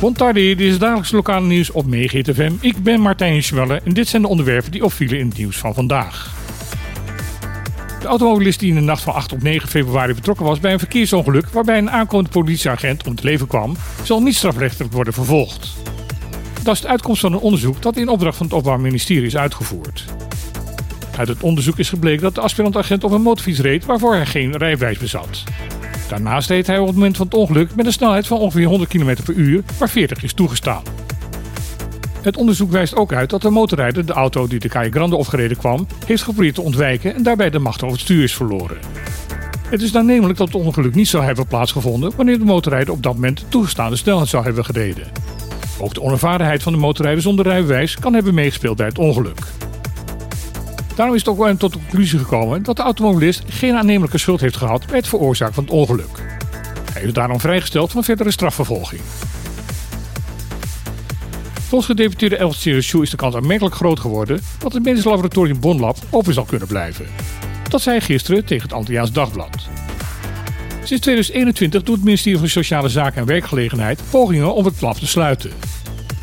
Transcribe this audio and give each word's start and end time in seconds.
Bontardi, 0.00 0.54
dit 0.54 0.66
is 0.66 0.70
het 0.72 0.80
dagelijks 0.80 1.10
lokale 1.10 1.46
nieuws 1.46 1.70
op 1.70 1.86
MeeGTFM. 1.86 2.52
Ik 2.60 2.82
ben 2.82 3.00
Martijn 3.00 3.42
Schwelle 3.42 3.80
en 3.84 3.92
dit 3.92 4.08
zijn 4.08 4.22
de 4.22 4.28
onderwerpen 4.28 4.70
die 4.70 4.84
opvielen 4.84 5.18
in 5.18 5.28
het 5.28 5.38
nieuws 5.38 5.56
van 5.56 5.74
vandaag. 5.74 6.34
De 8.00 8.06
automobilist 8.06 8.60
die 8.60 8.68
in 8.68 8.74
de 8.74 8.80
nacht 8.80 9.02
van 9.02 9.14
8 9.14 9.32
op 9.32 9.42
9 9.42 9.68
februari 9.68 10.14
betrokken 10.14 10.46
was 10.46 10.60
bij 10.60 10.72
een 10.72 10.78
verkeersongeluk 10.78 11.48
waarbij 11.48 11.78
een 11.78 11.90
aankomende 11.90 12.30
politieagent 12.30 13.06
om 13.06 13.12
het 13.12 13.22
leven 13.22 13.46
kwam, 13.46 13.76
zal 14.02 14.22
niet 14.22 14.34
strafrechtelijk 14.34 14.92
worden 14.92 15.12
vervolgd. 15.12 15.76
Dat 16.62 16.74
is 16.74 16.80
de 16.80 16.88
uitkomst 16.88 17.20
van 17.20 17.32
een 17.32 17.38
onderzoek 17.38 17.82
dat 17.82 17.96
in 17.96 18.08
opdracht 18.08 18.36
van 18.36 18.46
het 18.46 18.54
Openbaar 18.54 18.80
Ministerie 18.80 19.26
is 19.26 19.36
uitgevoerd. 19.36 20.04
Uit 21.16 21.28
het 21.28 21.42
onderzoek 21.42 21.78
is 21.78 21.88
gebleken 21.88 22.22
dat 22.22 22.34
de 22.34 22.40
aspirantagent 22.40 23.04
op 23.04 23.10
een 23.10 23.22
motorfiets 23.22 23.60
reed 23.60 23.84
waarvoor 23.84 24.14
hij 24.14 24.26
geen 24.26 24.56
rijbewijs 24.56 24.98
bezat. 24.98 25.42
Daarnaast 26.08 26.48
reed 26.48 26.66
hij 26.66 26.78
op 26.78 26.86
het 26.86 26.94
moment 26.94 27.16
van 27.16 27.26
het 27.26 27.34
ongeluk 27.34 27.74
met 27.74 27.86
een 27.86 27.92
snelheid 27.92 28.26
van 28.26 28.38
ongeveer 28.38 28.66
100 28.66 28.90
km 28.90 29.16
per 29.24 29.34
uur, 29.34 29.62
waar 29.78 29.88
40 29.88 30.22
is 30.22 30.32
toegestaan. 30.32 30.82
Het 32.22 32.36
onderzoek 32.36 32.70
wijst 32.70 32.96
ook 32.96 33.12
uit 33.12 33.30
dat 33.30 33.42
de 33.42 33.50
motorrijder 33.50 34.06
de 34.06 34.12
auto 34.12 34.46
die 34.46 34.58
de 34.58 34.68
Calle 34.68 34.90
Grande 34.90 35.16
opgereden 35.16 35.56
kwam, 35.56 35.86
heeft 36.06 36.22
geprobeerd 36.22 36.54
te 36.54 36.62
ontwijken 36.62 37.14
en 37.14 37.22
daarbij 37.22 37.50
de 37.50 37.58
macht 37.58 37.82
over 37.82 37.94
het 37.94 38.04
stuur 38.04 38.22
is 38.22 38.34
verloren. 38.34 38.78
Het 39.70 39.82
is 39.82 39.92
namelijk 39.92 40.38
dat 40.38 40.52
het 40.52 40.56
ongeluk 40.56 40.94
niet 40.94 41.08
zou 41.08 41.24
hebben 41.24 41.46
plaatsgevonden 41.46 42.12
wanneer 42.16 42.38
de 42.38 42.44
motorrijder 42.44 42.94
op 42.94 43.02
dat 43.02 43.14
moment 43.14 43.38
de 43.38 43.48
toegestaande 43.48 43.96
snelheid 43.96 44.28
zou 44.28 44.44
hebben 44.44 44.64
gereden. 44.64 45.06
Ook 45.80 45.94
de 45.94 46.02
onervarenheid 46.02 46.62
van 46.62 46.72
de 46.72 46.78
motorrijder 46.78 47.22
zonder 47.22 47.44
rijbewijs 47.44 47.98
kan 47.98 48.14
hebben 48.14 48.34
meegespeeld 48.34 48.76
bij 48.76 48.86
het 48.86 48.98
ongeluk. 48.98 49.38
Daarom 50.98 51.16
is 51.16 51.22
het 51.22 51.30
ook 51.30 51.38
wel 51.38 51.56
tot 51.56 51.72
de 51.72 51.78
conclusie 51.78 52.18
gekomen 52.18 52.62
dat 52.62 52.76
de 52.76 52.82
automobilist 52.82 53.42
geen 53.48 53.74
aannemelijke 53.74 54.18
schuld 54.18 54.40
heeft 54.40 54.56
gehad 54.56 54.86
bij 54.86 54.96
het 54.96 55.08
veroorzaken 55.08 55.54
van 55.54 55.64
het 55.64 55.72
ongeluk. 55.72 56.38
Hij 56.92 57.02
is 57.02 57.12
daarom 57.12 57.40
vrijgesteld 57.40 57.90
van 57.92 58.04
verdere 58.04 58.30
strafvervolging. 58.30 59.00
Volgens 61.52 61.90
gedeputeerde 61.90 62.36
Elfstier 62.36 62.82
Sjoe 62.82 63.02
is 63.02 63.10
de 63.10 63.16
kans 63.16 63.34
aanmerkelijk 63.34 63.74
groot 63.74 64.00
geworden 64.00 64.40
dat 64.58 64.72
het 64.72 64.84
medisch 64.84 65.04
laboratorium 65.04 65.60
Bonlab 65.60 65.96
open 66.10 66.34
zal 66.34 66.44
kunnen 66.44 66.68
blijven. 66.68 67.06
Dat 67.68 67.80
zei 67.80 68.00
gisteren 68.00 68.44
tegen 68.44 68.62
het 68.62 68.72
Antilliaans 68.72 69.12
Dagblad. 69.12 69.68
Sinds 70.84 71.02
2021 71.02 71.82
doet 71.82 71.96
het 71.96 72.04
ministerie 72.04 72.38
van 72.38 72.48
Sociale 72.48 72.88
Zaken 72.88 73.20
en 73.20 73.26
Werkgelegenheid 73.26 74.00
pogingen 74.10 74.54
om 74.54 74.64
het 74.64 74.80
lab 74.80 74.96
te 74.96 75.06
sluiten. 75.06 75.50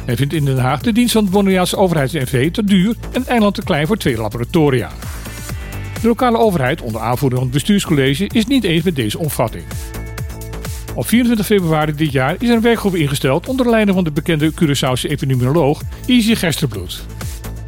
Men 0.06 0.17
vindt 0.17 0.34
in 0.34 0.45
Den 0.45 0.58
Haag 0.58 0.81
de 0.81 0.92
dienst 0.92 1.14
van 1.14 1.23
het 1.23 1.31
Bonaireaanse 1.31 1.78
overheids-NV 1.78 2.52
te 2.52 2.64
duur 2.64 2.95
en 3.11 3.25
eiland 3.28 3.56
te 3.56 3.64
klein 3.64 3.88
voor 3.88 3.98
twee 3.98 4.17
laboratoria. 4.17 4.92
De 6.02 6.08
lokale 6.08 6.38
overheid, 6.38 6.81
onder 6.81 7.02
aanvoering 7.02 7.39
van 7.39 7.50
het 7.50 7.58
bestuurscollege, 7.58 8.28
is 8.28 8.45
niet 8.45 8.64
eens 8.64 8.83
met 8.83 8.95
deze 8.95 9.17
omvatting. 9.17 9.64
Op 10.95 11.08
24 11.08 11.45
februari 11.45 11.95
dit 11.95 12.11
jaar 12.11 12.36
is 12.39 12.50
er 12.50 12.56
een 12.56 12.61
werkgroep 12.61 12.95
ingesteld 12.95 13.48
onder 13.48 13.70
leiding 13.70 13.95
van 13.95 14.03
de 14.03 14.11
bekende 14.11 14.52
Curaçaose 14.52 15.09
epidemioloog 15.09 15.81
Izzy 16.06 16.36
Gesterbloed. 16.36 17.06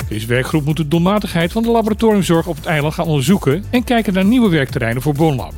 Deze 0.09 0.27
werkgroep 0.27 0.65
moet 0.65 0.77
de 0.77 0.87
doelmatigheid 0.87 1.51
van 1.51 1.63
de 1.63 1.69
laboratoriumzorg 1.69 2.47
op 2.47 2.55
het 2.55 2.65
eiland 2.65 2.93
gaan 2.93 3.05
onderzoeken 3.05 3.63
en 3.69 3.83
kijken 3.83 4.13
naar 4.13 4.25
nieuwe 4.25 4.49
werkterreinen 4.49 5.01
voor 5.01 5.13
Bonlab. 5.13 5.53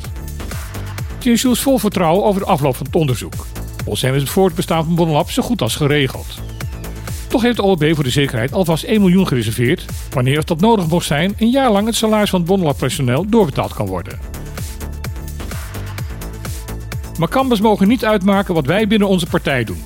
TNSU 1.17 1.49
is 1.49 1.59
vol 1.59 1.77
vertrouwen 1.77 2.25
over 2.25 2.41
de 2.41 2.47
afloop 2.47 2.75
van 2.75 2.85
het 2.85 2.95
onderzoek. 2.95 3.45
Volgens 3.77 4.01
hem 4.01 4.15
is 4.15 4.21
het 4.21 4.29
voortbestaan 4.29 4.83
van 4.83 4.95
Bonlab 4.95 5.31
zo 5.31 5.43
goed 5.43 5.61
als 5.61 5.75
geregeld. 5.75 6.39
Toch 7.29 7.41
heeft 7.41 7.55
de 7.55 7.63
OLB 7.63 7.91
voor 7.93 8.03
de 8.03 8.09
zekerheid 8.09 8.53
alvast 8.53 8.83
1 8.83 9.01
miljoen 9.01 9.27
gereserveerd, 9.27 9.85
wanneer 10.13 10.45
dat 10.45 10.59
nodig 10.59 10.87
mocht 10.87 11.05
zijn 11.05 11.33
een 11.37 11.49
jaar 11.49 11.71
lang 11.71 11.85
het 11.85 11.95
salaris 11.95 12.29
van 12.29 12.39
het 12.39 12.49
Bonlab 12.49 12.77
personeel 12.77 13.25
doorbetaald 13.29 13.73
kan 13.73 13.85
worden. 13.85 14.19
Makambas 17.17 17.61
mogen 17.61 17.87
niet 17.87 18.05
uitmaken 18.05 18.53
wat 18.53 18.65
wij 18.65 18.87
binnen 18.87 19.07
onze 19.07 19.25
partij 19.25 19.63
doen. 19.63 19.83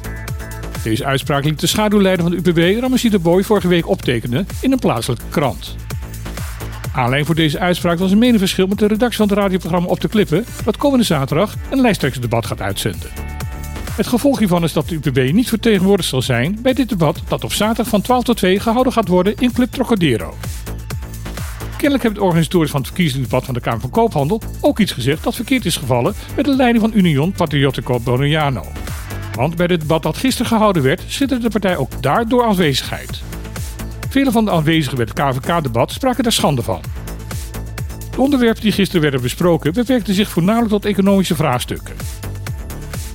Deze 0.83 1.05
uitspraak 1.05 1.43
liet 1.43 1.59
de 1.59 1.67
schaduwleider 1.67 2.23
van 2.23 2.31
de 2.31 2.49
UPB, 2.49 2.81
Ramesita 2.81 3.19
Boy, 3.19 3.43
vorige 3.43 3.67
week 3.67 3.87
optekenen 3.87 4.47
in 4.61 4.71
een 4.71 4.79
plaatselijke 4.79 5.25
krant. 5.29 5.75
Aanleiding 6.91 7.25
voor 7.25 7.35
deze 7.35 7.59
uitspraak 7.59 7.99
was 7.99 8.11
een 8.11 8.17
meningsverschil 8.17 8.67
met 8.67 8.79
de 8.79 8.87
redactie 8.87 9.17
van 9.17 9.27
het 9.27 9.37
radioprogramma 9.37 9.87
Op 9.87 10.01
de 10.01 10.07
Klippen, 10.07 10.45
dat 10.65 10.77
komende 10.77 11.05
zaterdag 11.05 11.55
een 11.69 11.81
lijsttrekkersdebat 11.81 12.45
gaat 12.45 12.61
uitzenden. 12.61 13.32
Het 13.95 14.07
gevolg 14.07 14.39
hiervan 14.39 14.63
is 14.63 14.73
dat 14.73 14.89
de 14.89 14.95
UPB 14.95 15.33
niet 15.33 15.49
vertegenwoordigd 15.49 16.09
zal 16.09 16.21
zijn 16.21 16.59
bij 16.61 16.73
dit 16.73 16.89
debat 16.89 17.21
dat 17.27 17.43
op 17.43 17.53
zaterdag 17.53 17.87
van 17.87 18.01
12 18.01 18.23
tot 18.23 18.37
2 18.37 18.59
gehouden 18.59 18.93
gaat 18.93 19.07
worden 19.07 19.35
in 19.37 19.51
Club 19.51 19.71
Trocadero. 19.71 20.33
Kennelijk 21.71 22.03
hebben 22.03 22.21
de 22.21 22.25
organisatoren 22.25 22.69
van 22.69 22.79
het 22.79 22.87
verkiezingsdebat 22.87 23.45
van 23.45 23.53
de 23.53 23.59
Kamer 23.59 23.79
van 23.79 23.89
Koophandel 23.89 24.41
ook 24.61 24.79
iets 24.79 24.91
gezegd 24.91 25.23
dat 25.23 25.35
verkeerd 25.35 25.65
is 25.65 25.77
gevallen 25.77 26.13
met 26.35 26.45
de 26.45 26.55
leiding 26.55 26.83
van 26.83 26.97
Union 26.97 27.31
Patriottico 27.31 27.99
Boniano. 27.99 28.65
Want 29.35 29.55
bij 29.55 29.65
het 29.69 29.79
debat 29.79 30.03
dat 30.03 30.17
gisteren 30.17 30.47
gehouden 30.47 30.83
werd, 30.83 31.03
schitterde 31.07 31.43
de 31.43 31.49
partij 31.49 31.77
ook 31.77 32.01
daar 32.01 32.27
door 32.27 32.43
aanwezigheid. 32.43 33.21
Vele 34.09 34.31
van 34.31 34.45
de 34.45 34.51
aanwezigen 34.51 34.97
bij 34.97 35.07
het 35.09 35.37
KVK-debat 35.37 35.91
spraken 35.91 36.23
daar 36.23 36.31
schande 36.31 36.61
van. 36.61 36.81
De 38.11 38.21
onderwerpen 38.21 38.61
die 38.61 38.71
gisteren 38.71 39.01
werden 39.01 39.21
besproken 39.21 39.73
beperkten 39.73 40.13
zich 40.13 40.29
voornamelijk 40.29 40.71
tot 40.71 40.85
economische 40.85 41.35
vraagstukken. 41.35 42.22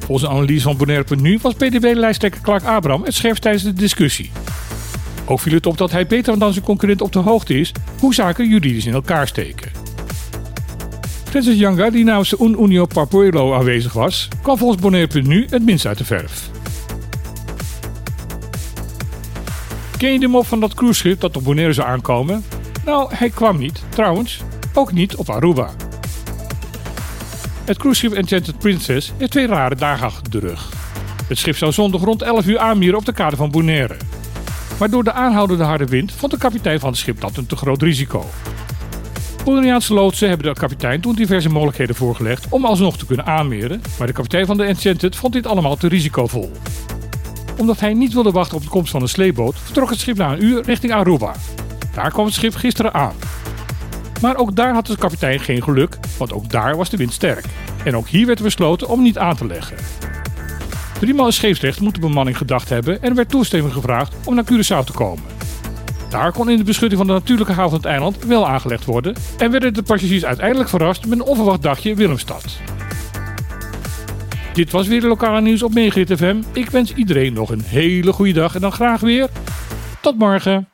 Volgens 0.09 0.29
een 0.29 0.37
analyse 0.37 0.63
van 0.63 0.77
Bonaire.nu 0.77 1.39
was 1.43 1.55
PDB-lijsttrekker 1.55 2.41
Clark 2.41 2.65
Abraham 2.65 3.05
het 3.05 3.15
scherpst 3.15 3.43
tijdens 3.43 3.65
de 3.65 3.73
discussie. 3.73 4.31
Ook 5.25 5.41
viel 5.41 5.53
het 5.53 5.67
op 5.67 5.79
dat 5.79 5.91
hij 5.91 6.07
beter 6.07 6.39
dan 6.39 6.53
zijn 6.53 6.65
concurrent 6.65 7.01
op 7.01 7.13
de 7.13 7.19
hoogte 7.19 7.55
is 7.55 7.73
hoe 7.99 8.15
zaken 8.15 8.49
juridisch 8.49 8.87
in 8.87 8.93
elkaar 8.93 9.27
steken. 9.27 9.71
Francis 11.25 11.59
Younger, 11.59 11.93
die 11.93 12.05
namens 12.05 12.29
de 12.29 12.37
Un 12.41 12.63
Unio 12.63 12.87
Papuelo 12.87 13.55
aanwezig 13.55 13.93
was, 13.93 14.29
kwam 14.43 14.59
volgens 14.59 14.83
Bonaire.nu 14.83 15.47
het 15.51 15.65
minst 15.65 15.87
uit 15.87 15.99
de 15.99 16.05
verf. 16.05 16.51
Ken 19.97 20.13
je 20.13 20.19
de 20.19 20.27
mop 20.27 20.47
van 20.47 20.61
dat 20.61 20.75
cruiseschip 20.75 21.21
dat 21.21 21.37
op 21.37 21.45
Bonaire 21.45 21.73
zou 21.73 21.89
aankomen? 21.89 22.45
Nou, 22.85 23.15
hij 23.15 23.31
kwam 23.31 23.59
niet, 23.59 23.83
trouwens, 23.89 24.41
ook 24.75 24.93
niet 24.93 25.17
op 25.17 25.31
Aruba. 25.31 25.71
Het 27.69 27.79
cruiseschip 27.79 28.13
Enchanted 28.13 28.59
Princess 28.59 29.13
heeft 29.19 29.31
twee 29.31 29.47
rare 29.47 29.75
dagen 29.75 30.07
achter 30.07 30.31
de 30.31 30.39
rug. 30.39 30.73
Het 31.29 31.39
schip 31.39 31.57
zou 31.57 31.73
zondag 31.73 32.01
rond 32.01 32.23
11 32.23 32.47
uur 32.47 32.59
aanmieren 32.59 32.99
op 32.99 33.05
de 33.05 33.13
kade 33.13 33.37
van 33.37 33.51
Bonaire. 33.51 33.97
Maar 34.79 34.91
door 34.91 35.05
de 35.05 35.13
aanhoudende 35.13 35.65
harde 35.65 35.85
wind 35.85 36.13
vond 36.13 36.33
de 36.33 36.39
kapitein 36.39 36.81
van 36.81 36.89
het 36.89 36.99
schip 36.99 37.21
dat 37.21 37.37
een 37.37 37.47
te 37.47 37.57
groot 37.57 37.83
risico. 37.83 38.25
Bonaireaanse 39.45 39.95
loodsen 39.95 40.29
hebben 40.29 40.55
de 40.55 40.61
kapitein 40.61 41.01
toen 41.01 41.15
diverse 41.15 41.49
mogelijkheden 41.49 41.95
voorgelegd 41.95 42.47
om 42.49 42.65
alsnog 42.65 42.99
te 42.99 43.07
kunnen 43.07 43.27
aanmeren, 43.27 43.83
maar 43.99 44.07
de 44.07 44.13
kapitein 44.13 44.47
van 44.47 44.57
de 44.57 44.65
Enchanted 44.65 45.17
vond 45.17 45.33
dit 45.33 45.47
allemaal 45.47 45.77
te 45.77 45.89
risicovol. 45.89 46.53
Omdat 47.57 47.81
hij 47.81 47.95
niet 47.95 48.13
wilde 48.13 48.31
wachten 48.31 48.57
op 48.57 48.63
de 48.63 48.69
komst 48.69 48.91
van 48.91 49.03
een 49.03 49.09
sleepboot, 49.09 49.59
vertrok 49.59 49.91
het 49.91 49.99
schip 49.99 50.17
na 50.17 50.33
een 50.33 50.45
uur 50.45 50.63
richting 50.63 50.93
Aruba. 50.93 51.35
Daar 51.95 52.11
kwam 52.11 52.25
het 52.25 52.35
schip 52.35 52.55
gisteren 52.55 52.95
aan. 52.95 53.15
Maar 54.21 54.37
ook 54.37 54.57
daar 54.57 54.75
had 54.75 54.87
de 54.87 54.97
kapitein 54.97 55.41
geen 55.41 55.63
geluk, 55.63 55.99
want 56.19 56.33
ook 56.33 56.51
daar 56.51 56.77
was 56.77 56.91
de 56.91 56.97
wind 56.97 57.13
sterk. 57.13 57.45
En 57.85 57.97
ook 57.97 58.09
hier 58.09 58.27
werd 58.27 58.43
besloten 58.43 58.89
om 58.89 59.03
niet 59.03 59.19
aan 59.19 59.37
te 59.37 59.47
leggen. 59.47 59.77
Driemaal 60.99 61.33
scheepsrecht 61.33 61.81
moet 61.81 61.95
de 61.95 62.01
bemanning 62.01 62.37
gedacht 62.37 62.69
hebben 62.69 63.03
en 63.03 63.09
er 63.09 63.15
werd 63.15 63.29
toestemming 63.29 63.73
gevraagd 63.73 64.15
om 64.25 64.35
naar 64.35 64.45
Curaçao 64.45 64.85
te 64.85 64.93
komen. 64.93 65.25
Daar 66.11 66.33
kon 66.33 66.51
in 66.51 66.57
de 66.57 66.65
beschutting 66.65 66.99
van 66.99 67.07
de 67.07 67.13
natuurlijke 67.13 67.53
haven 67.53 67.71
van 67.71 67.79
het 67.79 67.89
eiland 67.89 68.25
wel 68.25 68.49
aangelegd 68.49 68.85
worden 68.85 69.15
en 69.39 69.51
werden 69.51 69.75
de 69.75 69.83
passagiers 69.83 70.25
uiteindelijk 70.25 70.69
verrast 70.69 71.07
met 71.07 71.19
een 71.19 71.25
onverwacht 71.25 71.63
dagje 71.63 71.95
Willemstad. 71.95 72.45
Dit 74.53 74.71
was 74.71 74.87
weer 74.87 75.01
de 75.01 75.07
lokale 75.07 75.41
nieuws 75.41 75.63
op 75.63 75.75
Megahit 75.75 76.17
FM. 76.17 76.43
Ik 76.53 76.71
wens 76.71 76.95
iedereen 76.95 77.33
nog 77.33 77.51
een 77.51 77.63
hele 77.65 78.13
goede 78.13 78.33
dag 78.33 78.55
en 78.55 78.61
dan 78.61 78.73
graag 78.73 79.01
weer 79.01 79.29
tot 80.01 80.19
morgen. 80.19 80.69